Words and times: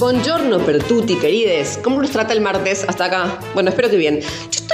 Buongiorno 0.00 0.60
per 0.60 0.82
tutti, 0.82 1.14
querides. 1.16 1.78
¿Cómo 1.84 2.00
nos 2.00 2.10
trata 2.10 2.32
el 2.32 2.40
martes 2.40 2.86
hasta 2.88 3.04
acá? 3.04 3.38
Bueno, 3.52 3.68
espero 3.68 3.90
que 3.90 3.98
bien. 3.98 4.20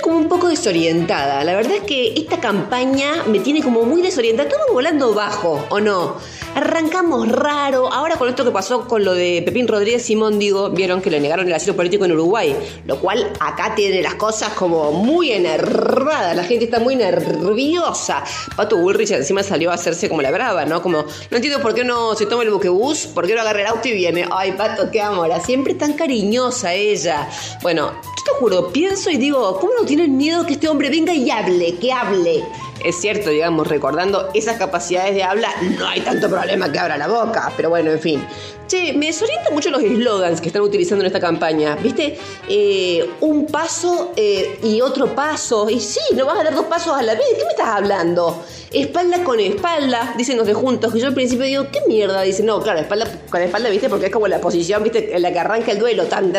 Como 0.00 0.16
un 0.16 0.28
poco 0.28 0.48
desorientada. 0.48 1.44
La 1.44 1.54
verdad 1.54 1.76
es 1.76 1.82
que 1.82 2.14
esta 2.14 2.40
campaña 2.40 3.24
me 3.26 3.40
tiene 3.40 3.62
como 3.62 3.82
muy 3.82 4.02
desorientada. 4.02 4.48
Estamos 4.48 4.72
volando 4.72 5.14
bajo, 5.14 5.64
¿o 5.70 5.80
no? 5.80 6.16
Arrancamos 6.54 7.28
raro. 7.28 7.92
Ahora 7.92 8.16
con 8.16 8.28
esto 8.28 8.44
que 8.44 8.50
pasó 8.50 8.88
con 8.88 9.04
lo 9.04 9.14
de 9.14 9.42
Pepín 9.44 9.68
Rodríguez 9.68 10.02
Simón, 10.02 10.38
digo, 10.38 10.70
vieron 10.70 11.00
que 11.00 11.10
le 11.10 11.20
negaron 11.20 11.46
el 11.46 11.54
asilo 11.54 11.76
político 11.76 12.04
en 12.04 12.12
Uruguay. 12.12 12.56
Lo 12.86 12.98
cual 13.00 13.32
acá 13.40 13.74
tiene 13.74 14.02
las 14.02 14.14
cosas 14.14 14.52
como 14.54 14.92
muy 14.92 15.32
enervadas. 15.32 16.34
La 16.34 16.44
gente 16.44 16.64
está 16.64 16.80
muy 16.80 16.96
nerviosa. 16.96 18.24
Pato 18.56 18.76
Bullrich 18.76 19.10
encima 19.12 19.42
salió 19.42 19.70
a 19.70 19.74
hacerse 19.74 20.08
como 20.08 20.22
la 20.22 20.30
brava, 20.30 20.64
¿no? 20.64 20.82
Como, 20.82 21.04
no 21.30 21.36
entiendo 21.36 21.60
por 21.60 21.74
qué 21.74 21.84
no 21.84 22.14
se 22.14 22.26
toma 22.26 22.42
el 22.42 22.50
buquebús, 22.50 23.06
por 23.06 23.26
qué 23.26 23.34
no 23.34 23.42
agarra 23.42 23.60
el 23.60 23.66
auto 23.66 23.88
y 23.88 23.92
viene. 23.92 24.26
Ay, 24.30 24.52
Pato, 24.52 24.90
qué 24.90 25.00
amor. 25.00 25.30
Siempre 25.44 25.74
tan 25.74 25.92
cariñosa 25.92 26.74
ella. 26.74 27.28
Bueno, 27.62 27.92
te 28.28 28.38
juro, 28.38 28.72
pienso 28.72 29.10
y 29.10 29.16
digo, 29.16 29.58
¿cómo 29.58 29.72
no 29.80 29.86
tienen 29.86 30.16
miedo 30.16 30.44
que 30.46 30.54
este 30.54 30.68
hombre 30.68 30.90
venga 30.90 31.14
y 31.14 31.30
hable? 31.30 31.76
Que 31.78 31.92
hable 31.92 32.44
es 32.84 33.00
cierto, 33.00 33.30
digamos, 33.30 33.66
recordando 33.66 34.28
esas 34.34 34.56
capacidades 34.56 35.14
de 35.14 35.22
habla, 35.22 35.48
no 35.78 35.86
hay 35.86 36.00
tanto 36.00 36.28
problema 36.28 36.70
que 36.70 36.78
abra 36.78 36.96
la 36.96 37.08
boca, 37.08 37.52
pero 37.56 37.70
bueno, 37.70 37.90
en 37.90 38.00
fin. 38.00 38.26
Che, 38.68 38.92
me 38.92 39.06
desorientan 39.06 39.54
mucho 39.54 39.70
los 39.70 39.82
eslogans 39.82 40.42
que 40.42 40.48
están 40.48 40.60
utilizando 40.60 41.02
en 41.02 41.06
esta 41.06 41.18
campaña. 41.18 41.74
¿Viste? 41.76 42.18
Eh, 42.50 43.08
un 43.22 43.46
paso 43.46 44.12
eh, 44.14 44.58
y 44.62 44.82
otro 44.82 45.14
paso. 45.14 45.70
Y 45.70 45.80
sí, 45.80 46.00
no 46.14 46.26
vas 46.26 46.38
a 46.38 46.44
dar 46.44 46.54
dos 46.54 46.66
pasos 46.66 46.94
a 46.94 47.00
la 47.00 47.14
vez. 47.14 47.24
¿Qué 47.34 47.44
me 47.46 47.52
estás 47.52 47.68
hablando? 47.68 48.44
Espalda 48.70 49.24
con 49.24 49.40
espalda, 49.40 50.12
dicen 50.18 50.36
los 50.36 50.46
de 50.46 50.52
juntos. 50.52 50.92
Que 50.92 51.00
yo 51.00 51.06
al 51.06 51.14
principio 51.14 51.46
digo, 51.46 51.66
¿qué 51.72 51.80
mierda? 51.88 52.20
Dicen, 52.20 52.44
no, 52.44 52.60
claro, 52.60 52.80
espalda 52.80 53.06
con 53.30 53.40
espalda, 53.40 53.70
¿viste? 53.70 53.88
Porque 53.88 54.06
es 54.06 54.12
como 54.12 54.28
la 54.28 54.38
posición, 54.38 54.82
¿viste? 54.82 55.16
En 55.16 55.22
la 55.22 55.32
que 55.32 55.38
arranca 55.38 55.72
el 55.72 55.78
duelo. 55.78 56.04
Tan, 56.04 56.30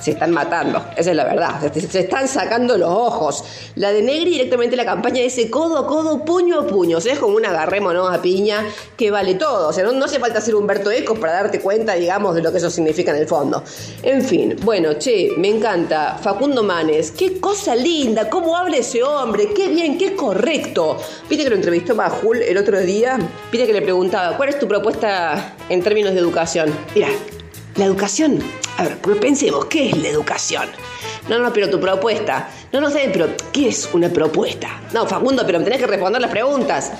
se 0.00 0.12
están 0.12 0.30
matando. 0.30 0.84
Esa 0.96 1.10
es 1.10 1.16
la 1.16 1.24
verdad. 1.24 1.72
Se, 1.72 1.98
están 1.98 2.28
sacando 2.28 2.78
los 2.78 2.90
ojos. 2.90 3.42
La 3.74 3.90
de 3.90 4.02
Negri 4.02 4.30
directamente 4.30 4.76
la 4.76 4.84
campaña 4.84 5.22
dice 5.22 5.50
codo 5.50 5.78
a 5.78 5.88
codo, 5.88 6.24
puño 6.24 6.60
a 6.60 6.66
puño. 6.68 6.98
O 6.98 7.00
sea, 7.00 7.14
es 7.14 7.18
como 7.18 7.36
una 7.36 7.48
agarrémonos 7.48 8.14
a 8.14 8.22
piña 8.22 8.64
que 8.96 9.10
vale 9.10 9.34
todo. 9.34 9.66
O 9.66 9.72
sea, 9.72 9.82
no, 9.82 9.90
no 9.90 10.04
hace 10.04 10.20
falta 10.20 10.40
ser 10.40 10.54
Humberto 10.54 10.92
Eco 10.92 11.15
para 11.18 11.34
darte 11.34 11.60
cuenta, 11.60 11.94
digamos, 11.94 12.34
de 12.34 12.42
lo 12.42 12.52
que 12.52 12.58
eso 12.58 12.70
significa 12.70 13.10
en 13.10 13.18
el 13.18 13.26
fondo. 13.26 13.62
En 14.02 14.22
fin, 14.22 14.56
bueno, 14.62 14.94
che, 14.94 15.32
me 15.36 15.48
encanta. 15.48 16.18
Facundo 16.20 16.62
Manes, 16.62 17.10
qué 17.10 17.40
cosa 17.40 17.74
linda, 17.74 18.28
cómo 18.28 18.56
habla 18.56 18.78
ese 18.78 19.02
hombre, 19.02 19.48
qué 19.54 19.68
bien, 19.68 19.98
qué 19.98 20.14
correcto. 20.14 20.96
Viste 21.28 21.44
que 21.44 21.50
lo 21.50 21.56
entrevistó 21.56 21.94
Majul 21.94 22.42
el 22.42 22.56
otro 22.56 22.80
día, 22.80 23.18
viste 23.50 23.66
que 23.66 23.72
le 23.72 23.82
preguntaba, 23.82 24.36
¿cuál 24.36 24.48
es 24.48 24.58
tu 24.58 24.66
propuesta 24.66 25.56
en 25.68 25.82
términos 25.82 26.14
de 26.14 26.20
educación? 26.20 26.72
Mira, 26.94 27.08
la 27.76 27.84
educación, 27.84 28.38
a 28.78 28.84
ver, 28.84 28.98
pensemos, 29.20 29.66
¿qué 29.66 29.90
es 29.90 29.98
la 29.98 30.08
educación? 30.08 30.68
No, 31.28 31.40
no, 31.40 31.52
pero 31.52 31.68
tu 31.68 31.80
propuesta. 31.80 32.48
No, 32.72 32.80
no 32.80 32.88
sé, 32.88 33.10
pero 33.12 33.28
¿qué 33.52 33.68
es 33.68 33.88
una 33.92 34.08
propuesta? 34.08 34.80
No, 34.92 35.06
Facundo, 35.06 35.42
pero 35.44 35.58
me 35.58 35.64
tenés 35.64 35.80
que 35.80 35.86
responder 35.86 36.22
las 36.22 36.30
preguntas. 36.30 36.92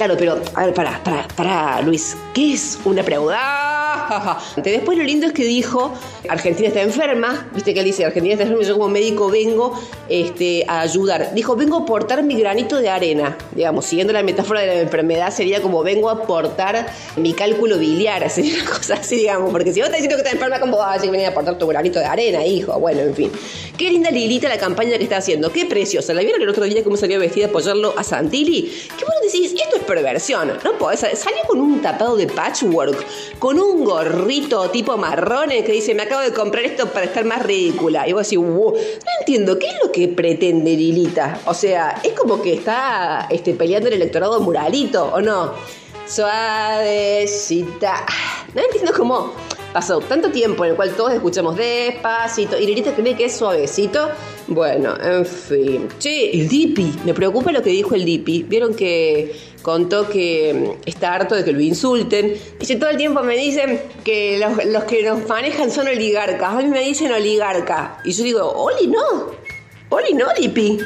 Claro, 0.00 0.16
pero, 0.18 0.40
a 0.54 0.64
ver, 0.64 0.72
para, 0.72 1.04
para, 1.04 1.28
para, 1.28 1.82
Luis, 1.82 2.16
¿qué 2.32 2.54
es 2.54 2.78
una 2.86 3.02
pregunta? 3.02 4.38
Después 4.56 4.96
lo 4.96 5.04
lindo 5.04 5.26
es 5.26 5.34
que 5.34 5.44
dijo, 5.44 5.92
Argentina 6.26 6.68
está 6.68 6.80
enferma, 6.80 7.50
viste 7.54 7.74
que 7.74 7.80
él 7.80 7.84
dice, 7.84 8.06
Argentina 8.06 8.32
está 8.32 8.44
enferma, 8.44 8.64
yo 8.64 8.78
como 8.78 8.88
médico 8.88 9.28
vengo 9.28 9.78
este, 10.08 10.64
a 10.66 10.80
ayudar. 10.80 11.34
Dijo, 11.34 11.54
vengo 11.54 11.76
a 11.76 11.80
aportar 11.80 12.22
mi 12.22 12.34
granito 12.34 12.78
de 12.78 12.88
arena, 12.88 13.36
digamos, 13.54 13.84
siguiendo 13.84 14.14
la 14.14 14.22
metáfora 14.22 14.62
de 14.62 14.68
la 14.68 14.80
enfermedad, 14.80 15.30
sería 15.32 15.60
como 15.60 15.82
vengo 15.82 16.08
a 16.08 16.12
aportar 16.12 16.86
mi 17.16 17.34
cálculo 17.34 17.76
biliar, 17.76 18.30
sería 18.30 18.54
una 18.62 18.70
cosa 18.70 18.94
así, 18.94 19.16
digamos, 19.16 19.50
porque 19.52 19.70
si 19.70 19.80
vos 19.80 19.90
estás 19.90 20.00
diciendo 20.00 20.16
que 20.16 20.22
estás 20.22 20.32
enferma, 20.32 20.60
¿cómo 20.60 20.78
vas 20.78 20.98
a 20.98 21.10
venís 21.10 21.26
a 21.26 21.30
aportar 21.32 21.58
tu 21.58 21.66
granito 21.66 21.98
de 21.98 22.06
arena, 22.06 22.42
hijo? 22.42 22.72
Bueno, 22.80 23.00
en 23.00 23.14
fin. 23.14 23.30
Qué 23.76 23.90
linda 23.90 24.10
Lilita 24.10 24.48
la 24.48 24.58
campaña 24.58 24.96
que 24.96 25.04
está 25.04 25.18
haciendo, 25.18 25.52
qué 25.52 25.66
preciosa. 25.66 26.14
¿La 26.14 26.22
vieron 26.22 26.40
el 26.40 26.48
otro 26.48 26.64
día 26.64 26.82
cómo 26.84 26.96
salió 26.96 27.18
vestida 27.18 27.46
a 27.46 27.48
apoyarlo 27.48 27.94
a 27.96 28.04
Santilli? 28.04 28.62
¿Qué 28.98 29.04
vos 29.04 29.14
Esto 29.34 29.76
es 29.76 29.82
perversión. 29.84 30.58
No 30.64 30.72
podés. 30.78 31.00
Salió 31.00 31.42
con 31.46 31.60
un 31.60 31.80
tapado 31.80 32.16
de 32.16 32.26
patchwork, 32.26 33.06
con 33.38 33.58
un 33.58 33.84
gorrito 33.84 34.68
tipo 34.70 34.96
marrones 34.96 35.64
que 35.64 35.72
dice: 35.72 35.94
Me 35.94 36.02
acabo 36.02 36.22
de 36.22 36.32
comprar 36.32 36.64
esto 36.64 36.88
para 36.88 37.06
estar 37.06 37.24
más 37.24 37.42
ridícula. 37.42 38.08
Y 38.08 38.12
vos 38.12 38.28
decís: 38.28 38.44
No 38.44 38.74
entiendo, 39.20 39.58
¿qué 39.58 39.68
es 39.68 39.74
lo 39.82 39.92
que 39.92 40.08
pretende 40.08 40.72
Lilita? 40.76 41.40
O 41.46 41.54
sea, 41.54 42.00
es 42.02 42.12
como 42.12 42.42
que 42.42 42.54
está 42.54 43.26
este, 43.30 43.54
peleando 43.54 43.88
el 43.88 43.94
electorado 43.94 44.40
muralito, 44.40 45.12
¿o 45.12 45.20
no? 45.20 45.54
Suavecita. 46.06 48.04
No 48.54 48.62
entiendo 48.62 48.92
cómo 48.96 49.32
pasó 49.72 50.00
tanto 50.00 50.30
tiempo 50.30 50.64
en 50.64 50.72
el 50.72 50.76
cual 50.76 50.94
todos 50.94 51.12
escuchamos 51.12 51.56
despacito 51.56 52.58
y 52.58 52.66
Lilita 52.66 52.94
cree 52.94 53.16
que 53.16 53.26
es 53.26 53.36
suavecito. 53.36 54.08
Bueno, 54.48 54.94
en 55.00 55.24
fin. 55.24 55.88
Che, 55.98 56.30
el 56.32 56.48
Dipi. 56.48 56.92
Me 57.04 57.14
preocupa 57.14 57.52
lo 57.52 57.62
que 57.62 57.70
dijo 57.70 57.94
el 57.94 58.04
Dipi. 58.04 58.42
Vieron 58.42 58.74
que 58.74 59.32
contó 59.62 60.08
que 60.08 60.54
mm, 60.54 60.88
está 60.88 61.14
harto 61.14 61.34
de 61.34 61.44
que 61.44 61.52
lo 61.52 61.60
insulten. 61.60 62.34
Dice, 62.58 62.76
todo 62.76 62.90
el 62.90 62.96
tiempo 62.96 63.22
me 63.22 63.36
dicen 63.36 63.80
que 64.04 64.38
los, 64.66 64.84
que 64.84 65.02
nos 65.04 65.28
manejan 65.28 65.70
son 65.70 65.86
oligarcas. 65.88 66.54
A 66.54 66.56
mí 66.56 66.68
me 66.68 66.80
dicen 66.80 67.12
oligarca. 67.12 67.98
Y 68.04 68.12
yo 68.12 68.24
digo, 68.24 68.50
Oli 68.50 68.88
no. 68.88 69.30
Oli 69.90 70.14
no, 70.14 70.26
Dipi. 70.36 70.78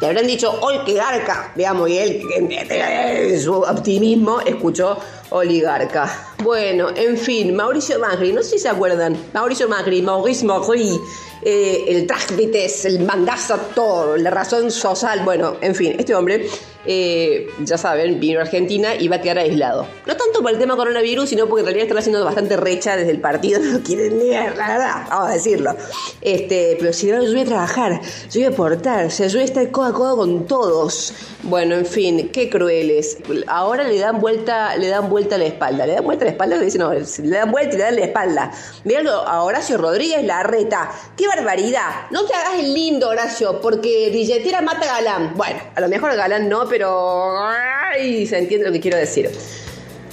Le 0.00 0.06
habrán 0.06 0.28
dicho 0.28 0.52
oligarca, 0.60 1.52
digamos, 1.56 1.90
y 1.90 1.98
él, 1.98 2.22
en 2.36 3.40
su 3.40 3.52
optimismo, 3.52 4.40
escuchó 4.40 4.96
oligarca. 5.30 6.34
Bueno, 6.42 6.88
en 6.94 7.16
fin, 7.16 7.54
Mauricio 7.54 7.98
Macri, 7.98 8.32
no 8.32 8.42
sé 8.42 8.50
si 8.50 8.58
se 8.60 8.68
acuerdan, 8.68 9.16
Mauricio 9.32 9.68
Macri, 9.68 10.02
Maurice 10.02 10.44
Macri, 10.44 10.98
eh, 11.42 11.84
el 11.88 12.06
trámites, 12.06 12.84
el 12.84 13.00
mandazo, 13.00 13.56
todo, 13.74 14.16
la 14.16 14.30
razón 14.30 14.70
social, 14.70 15.20
bueno, 15.24 15.56
en 15.60 15.74
fin, 15.74 15.94
este 15.98 16.14
hombre, 16.14 16.48
eh, 16.84 17.48
ya 17.64 17.76
saben, 17.76 18.18
vino 18.18 18.38
a 18.38 18.42
Argentina 18.42 18.94
y 18.94 19.08
va 19.08 19.16
a 19.16 19.20
quedar 19.20 19.38
aislado. 19.38 19.86
No 20.06 20.16
tanto 20.16 20.40
por 20.40 20.50
el 20.50 20.58
tema 20.58 20.74
coronavirus, 20.74 21.28
sino 21.28 21.46
porque 21.46 21.60
en 21.60 21.66
realidad 21.66 21.86
está 21.86 21.98
haciendo 21.98 22.24
bastante 22.24 22.56
recha 22.56 22.96
desde 22.96 23.10
el 23.10 23.20
partido, 23.20 23.60
no 23.62 23.82
quieren 23.82 24.18
ni 24.18 24.30
la 24.30 24.44
verdad, 24.44 25.06
vamos 25.10 25.30
a 25.30 25.32
decirlo. 25.34 25.76
Este, 26.22 26.76
pero 26.80 26.92
si 26.92 27.08
no, 27.08 27.22
yo 27.22 27.32
voy 27.32 27.40
a 27.42 27.44
trabajar, 27.44 28.00
yo 28.30 28.40
voy 28.40 28.44
a 28.44 28.48
aportar, 28.48 29.06
o 29.06 29.08
yo 29.08 29.28
voy 29.28 29.40
a 29.40 29.44
estar 29.44 29.70
codo 29.70 29.84
a 29.86 29.92
codo 29.92 30.16
con 30.16 30.46
todos. 30.46 31.12
Bueno, 31.42 31.74
en 31.74 31.86
fin, 31.86 32.30
qué 32.32 32.50
crueles. 32.50 33.18
Ahora 33.46 33.84
le 33.84 33.98
dan 33.98 34.20
vuelta, 34.20 34.76
le 34.76 34.88
dan 34.88 35.08
vuelta 35.08 35.17
la 35.26 35.44
espalda, 35.44 35.86
le 35.86 35.94
dan 35.94 36.04
vuelta 36.04 36.24
la 36.24 36.30
espalda, 36.30 36.56
le 36.56 36.64
dicen, 36.64 36.80
no, 36.80 36.92
le 36.92 37.36
dan 37.36 37.50
vuelta 37.50 37.74
y 37.74 37.78
le 37.78 37.84
dan 37.84 37.96
la 37.96 38.02
espalda. 38.02 38.50
Míralo 38.84 39.12
a 39.12 39.42
Horacio 39.42 39.76
Rodríguez 39.76 40.24
la 40.24 40.42
reta. 40.42 40.90
¡Qué 41.16 41.26
barbaridad! 41.26 42.06
No 42.10 42.24
te 42.24 42.34
hagas 42.34 42.60
el 42.60 42.72
lindo, 42.72 43.08
Horacio, 43.08 43.60
porque 43.60 44.10
billetera 44.12 44.60
mata 44.60 44.86
galán. 44.86 45.34
Bueno, 45.36 45.60
a 45.74 45.80
lo 45.80 45.88
mejor 45.88 46.14
galán 46.14 46.48
no, 46.48 46.68
pero. 46.68 47.38
¡Ay! 47.46 48.26
Se 48.26 48.38
entiende 48.38 48.66
lo 48.66 48.72
que 48.72 48.80
quiero 48.80 48.98
decir. 48.98 49.30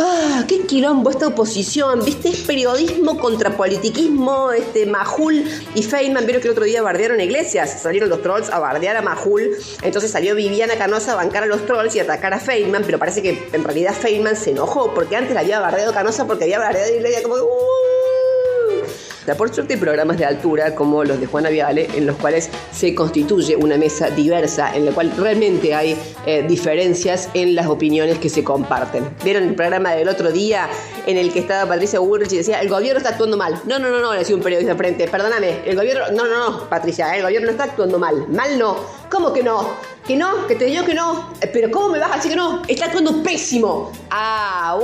Ah, 0.00 0.44
qué 0.46 0.60
quilombo 0.60 1.10
esta 1.10 1.26
oposición, 1.26 2.04
¿viste? 2.04 2.28
Es 2.28 2.42
periodismo 2.42 3.18
contra 3.18 3.56
politiquismo, 3.56 4.52
este, 4.52 4.86
Majul 4.86 5.44
y 5.74 5.82
Feynman, 5.82 6.24
vieron 6.24 6.40
que 6.40 6.46
el 6.46 6.52
otro 6.52 6.64
día 6.64 6.82
bardearon 6.82 7.20
iglesias, 7.20 7.82
salieron 7.82 8.08
los 8.08 8.22
trolls 8.22 8.48
a 8.50 8.60
bardear 8.60 8.96
a 8.96 9.02
Majul, 9.02 9.56
entonces 9.82 10.12
salió 10.12 10.36
Viviana 10.36 10.76
Canosa 10.76 11.14
a 11.14 11.16
bancar 11.16 11.42
a 11.42 11.46
los 11.46 11.66
trolls 11.66 11.96
y 11.96 11.98
atacar 11.98 12.32
a 12.32 12.38
Feynman, 12.38 12.84
pero 12.86 13.00
parece 13.00 13.22
que 13.22 13.48
en 13.52 13.64
realidad 13.64 13.92
Feynman 13.92 14.36
se 14.36 14.52
enojó, 14.52 14.94
porque 14.94 15.16
antes 15.16 15.34
la 15.34 15.40
había 15.40 15.58
bardeado 15.58 15.92
Canosa 15.92 16.28
porque 16.28 16.44
había 16.44 16.60
bardeado 16.60 16.92
a 16.92 16.96
Iglesia 16.96 17.22
como... 17.24 17.34
Por 19.34 19.54
suerte 19.54 19.74
hay 19.74 19.80
programas 19.80 20.18
de 20.18 20.24
altura 20.24 20.74
como 20.74 21.04
los 21.04 21.20
de 21.20 21.26
Juana 21.26 21.48
Viale, 21.48 21.88
en 21.94 22.06
los 22.06 22.16
cuales 22.16 22.50
se 22.72 22.94
constituye 22.94 23.56
una 23.56 23.76
mesa 23.76 24.10
diversa, 24.10 24.74
en 24.74 24.86
la 24.86 24.92
cual 24.92 25.12
realmente 25.16 25.74
hay 25.74 25.96
eh, 26.26 26.44
diferencias 26.46 27.28
en 27.34 27.54
las 27.54 27.66
opiniones 27.66 28.18
que 28.18 28.28
se 28.28 28.44
comparten. 28.44 29.08
¿Vieron 29.24 29.44
el 29.44 29.54
programa 29.54 29.92
del 29.92 30.08
otro 30.08 30.32
día 30.32 30.68
en 31.06 31.16
el 31.16 31.32
que 31.32 31.40
estaba 31.40 31.68
Patricia 31.68 32.00
Bullrich 32.00 32.32
y 32.32 32.36
decía, 32.38 32.60
el 32.60 32.68
gobierno 32.68 32.98
está 32.98 33.10
actuando 33.10 33.36
mal? 33.36 33.60
No, 33.64 33.78
no, 33.78 33.90
no, 33.90 34.00
no, 34.00 34.12
le 34.12 34.20
decía 34.20 34.36
un 34.36 34.42
periodista 34.42 34.76
frente, 34.76 35.08
perdóname, 35.08 35.60
el 35.64 35.76
gobierno, 35.76 36.04
no, 36.12 36.26
no, 36.26 36.50
no, 36.50 36.68
Patricia, 36.68 37.14
el 37.16 37.22
gobierno 37.22 37.46
no 37.46 37.52
está 37.52 37.64
actuando 37.64 37.98
mal, 37.98 38.28
mal 38.28 38.58
no, 38.58 38.76
¿cómo 39.10 39.32
que 39.32 39.42
no? 39.42 39.68
Que 40.06 40.16
no, 40.16 40.46
que 40.46 40.54
te 40.54 40.64
digo 40.64 40.84
que 40.86 40.94
no. 40.94 41.34
Eh, 41.40 41.50
pero 41.52 41.70
¿cómo 41.70 41.90
me 41.90 41.98
vas 41.98 42.12
a 42.12 42.16
decir 42.16 42.30
que 42.30 42.36
no? 42.36 42.62
Está 42.66 42.86
actuando 42.86 43.22
pésimo. 43.22 43.92
Ah, 44.10 44.78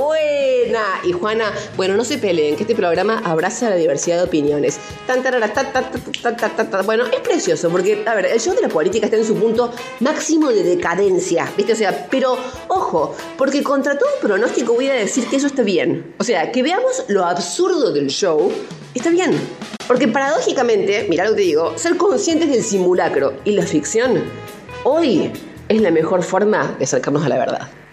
Y 1.03 1.11
Juana, 1.11 1.53
bueno, 1.77 1.95
no 1.95 2.03
se 2.03 2.17
peleen, 2.17 2.55
que 2.55 2.63
este 2.63 2.75
programa 2.75 3.21
abraza 3.23 3.69
la 3.69 3.75
diversidad 3.75 4.17
de 4.17 4.23
opiniones. 4.23 4.79
Tan, 5.07 5.23
bueno, 6.85 7.05
es 7.05 7.19
precioso, 7.19 7.69
porque, 7.69 8.03
a 8.05 8.15
ver, 8.15 8.25
el 8.27 8.39
show 8.39 8.53
de 8.53 8.61
la 8.61 8.69
política 8.69 9.05
está 9.05 9.17
en 9.17 9.25
su 9.25 9.35
punto 9.35 9.71
máximo 9.99 10.49
de 10.49 10.63
decadencia, 10.63 11.51
¿viste? 11.55 11.73
O 11.73 11.75
sea, 11.75 12.07
pero, 12.09 12.37
ojo, 12.67 13.15
porque 13.37 13.63
contra 13.63 13.97
todo 13.97 14.09
pronóstico 14.21 14.73
voy 14.73 14.89
a 14.89 14.93
decir 14.93 15.27
que 15.27 15.37
eso 15.37 15.47
está 15.47 15.63
bien. 15.63 16.13
O 16.17 16.23
sea, 16.23 16.51
que 16.51 16.63
veamos 16.63 17.05
lo 17.07 17.25
absurdo 17.25 17.93
del 17.93 18.07
show, 18.07 18.51
está 18.93 19.09
bien. 19.09 19.31
Porque 19.87 20.07
paradójicamente, 20.07 21.05
mira 21.09 21.25
lo 21.25 21.31
que 21.31 21.37
te 21.37 21.41
digo, 21.43 21.77
ser 21.77 21.95
conscientes 21.97 22.49
del 22.49 22.63
simulacro 22.63 23.33
y 23.45 23.51
la 23.51 23.63
ficción 23.63 24.23
hoy 24.83 25.31
es 25.69 25.81
la 25.81 25.91
mejor 25.91 26.23
forma 26.23 26.75
de 26.77 26.85
acercarnos 26.85 27.25
a 27.25 27.29
la 27.29 27.37
verdad. 27.37 27.69